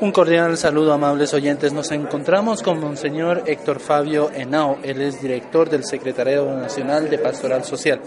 [0.00, 1.74] Un cordial saludo, amables oyentes.
[1.74, 4.78] Nos encontramos con Monseñor Héctor Fabio Henao.
[4.82, 8.00] Él es director del Secretariado Nacional de Pastoral Social.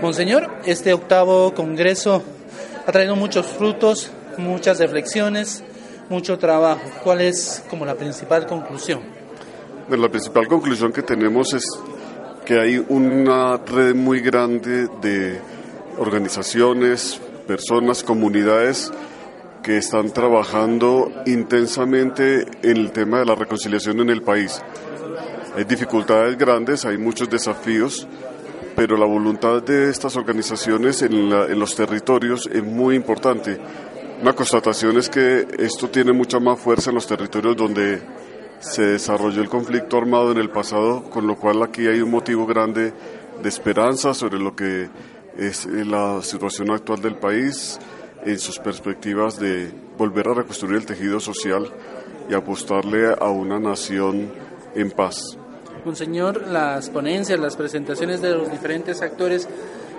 [0.00, 2.22] Monseñor, este octavo congreso
[2.86, 5.62] ha traído muchos frutos, muchas reflexiones,
[6.08, 6.80] mucho trabajo.
[7.04, 9.00] ¿Cuál es como la principal conclusión?
[9.90, 11.64] La principal conclusión que tenemos es
[12.46, 15.38] que hay una red muy grande de
[15.98, 18.90] organizaciones, personas, comunidades
[19.66, 24.62] que están trabajando intensamente en el tema de la reconciliación en el país.
[25.56, 28.06] Hay dificultades grandes, hay muchos desafíos,
[28.76, 33.58] pero la voluntad de estas organizaciones en, en los territorios es muy importante.
[34.22, 38.00] Una constatación es que esto tiene mucha más fuerza en los territorios donde
[38.60, 42.46] se desarrolló el conflicto armado en el pasado, con lo cual aquí hay un motivo
[42.46, 42.92] grande
[43.42, 44.88] de esperanza sobre lo que
[45.36, 47.80] es la situación actual del país,
[48.26, 51.70] en sus perspectivas de volver a reconstruir el tejido social
[52.28, 54.30] y apostarle a una nación
[54.74, 55.38] en paz.
[55.84, 59.48] Monseñor, las ponencias, las presentaciones de los diferentes actores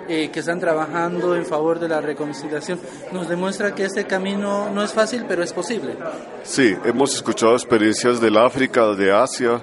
[0.06, 2.78] eh, que están trabajando en favor de la reconciliación
[3.12, 5.96] nos demuestra que este camino no es fácil, pero es posible.
[6.44, 9.62] Sí, hemos escuchado experiencias del África, de Asia,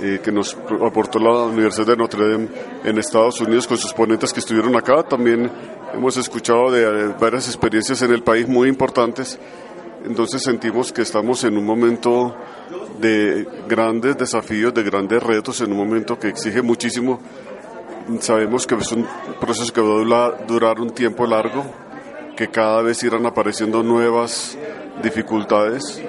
[0.00, 2.48] eh, que nos aportó la Universidad de Notre Dame
[2.84, 5.02] en Estados Unidos con sus ponentes que estuvieron acá.
[5.02, 5.50] También
[5.94, 9.38] hemos escuchado de eh, varias experiencias en el país muy importantes.
[10.04, 12.34] Entonces sentimos que estamos en un momento
[13.00, 17.20] de grandes desafíos, de grandes retos, en un momento que exige muchísimo.
[18.20, 19.06] Sabemos que es un
[19.40, 21.64] proceso que va a durar un tiempo largo,
[22.36, 24.56] que cada vez irán apareciendo nuevas
[25.02, 26.02] dificultades.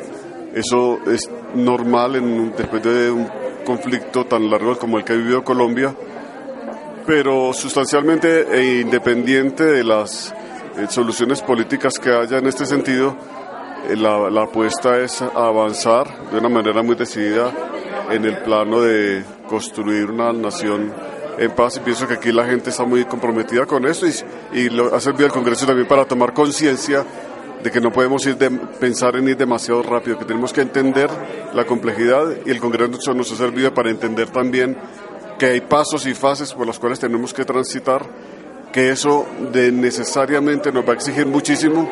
[0.54, 3.28] Eso es normal en, después de un
[3.66, 5.94] conflicto tan largo como el que ha vivido Colombia,
[7.12, 10.34] pero sustancialmente e independiente de las
[10.78, 13.18] eh, soluciones políticas que haya en este sentido,
[13.90, 17.52] eh, la, la, apuesta es avanzar de una manera muy decidida
[18.10, 20.94] en el plano de construir una nación
[21.38, 21.76] en paz.
[21.76, 24.14] Y pienso que aquí la gente está muy comprometida con eso y,
[24.58, 27.06] y lo ha servido el Congreso también para tomar conciencia
[27.62, 31.10] de que no podemos ir de, pensar en ir demasiado rápido, que tenemos que entender
[31.54, 34.78] la complejidad y el Congreso nos ha servido para entender también
[35.42, 38.06] que hay pasos y fases por los cuales tenemos que transitar,
[38.72, 41.90] que eso de necesariamente nos va a exigir muchísimo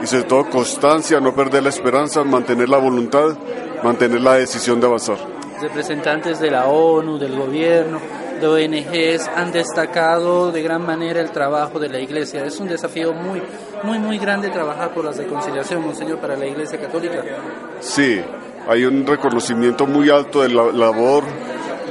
[0.00, 3.36] y sobre todo constancia, no perder la esperanza, mantener la voluntad,
[3.82, 5.16] mantener la decisión de avanzar.
[5.60, 7.98] Representantes de la ONU, del gobierno,
[8.40, 12.44] de ONGs han destacado de gran manera el trabajo de la Iglesia.
[12.44, 13.42] Es un desafío muy,
[13.82, 17.20] muy, muy grande trabajar por la reconciliación, Monseñor, para la Iglesia Católica.
[17.80, 18.20] Sí,
[18.68, 21.24] hay un reconocimiento muy alto de la labor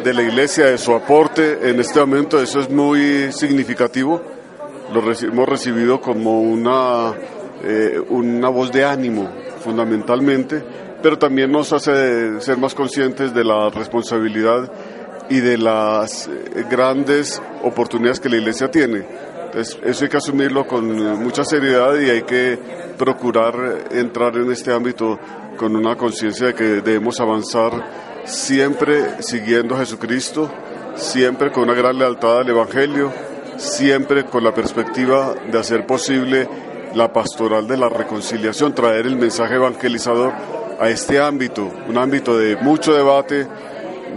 [0.04, 4.22] de la Iglesia, de su aporte en este momento, eso es muy significativo.
[4.94, 7.14] Lo hemos recibido como una,
[7.64, 9.30] eh, una voz de ánimo,
[9.64, 10.64] fundamentalmente,
[11.02, 14.72] pero también nos hace ser más conscientes de la responsabilidad
[15.30, 16.30] y de las
[16.70, 19.06] grandes oportunidades que la Iglesia tiene.
[19.46, 22.58] Entonces, eso hay que asumirlo con mucha seriedad y hay que
[22.98, 25.20] procurar entrar en este ámbito
[25.58, 30.50] con una conciencia de que debemos avanzar siempre siguiendo a Jesucristo,
[30.96, 33.12] siempre con una gran lealtad al Evangelio,
[33.58, 36.48] siempre con la perspectiva de hacer posible
[36.96, 40.34] la pastoral de la reconciliación, traer el mensaje evangelizador
[40.80, 43.48] a este ámbito, un ámbito de mucho debate,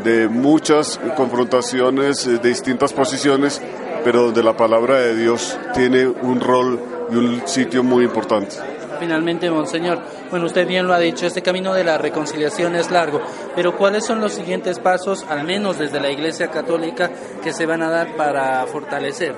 [0.03, 3.61] de muchas confrontaciones, de distintas posiciones,
[4.03, 8.57] pero donde la palabra de Dios tiene un rol y un sitio muy importante.
[8.99, 9.99] Finalmente, Monseñor,
[10.31, 13.21] bueno, usted bien lo ha dicho, este camino de la reconciliación es largo,
[13.55, 17.11] pero ¿cuáles son los siguientes pasos, al menos desde la Iglesia Católica,
[17.43, 19.35] que se van a dar para fortalecer?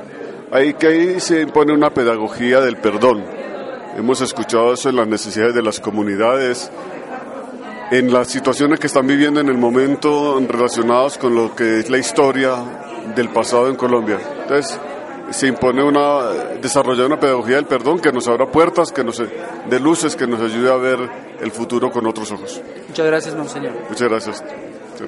[0.51, 3.25] Ahí que ahí se impone una pedagogía del perdón.
[3.97, 6.71] Hemos escuchado eso en las necesidades de las comunidades,
[7.91, 11.99] en las situaciones que están viviendo en el momento relacionadas con lo que es la
[11.99, 12.57] historia
[13.15, 14.19] del pasado en Colombia.
[14.43, 14.79] Entonces,
[15.31, 16.31] se impone una
[16.61, 20.41] desarrollar una pedagogía del perdón que nos abra puertas, que nos dé luces, que nos
[20.41, 22.61] ayude a ver el futuro con otros ojos.
[22.88, 23.73] Muchas gracias, monseñor.
[23.88, 24.44] Muchas gracias.